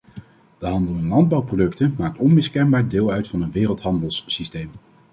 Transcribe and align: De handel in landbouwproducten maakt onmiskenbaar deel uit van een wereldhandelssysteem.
De 0.57 0.67
handel 0.67 0.95
in 0.95 1.07
landbouwproducten 1.07 1.95
maakt 1.97 2.17
onmiskenbaar 2.17 2.87
deel 2.87 3.11
uit 3.11 3.27
van 3.27 3.41
een 3.41 3.51
wereldhandelssysteem. 3.51 4.69